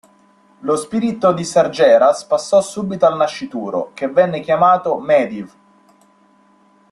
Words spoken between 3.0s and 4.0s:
al nascituro,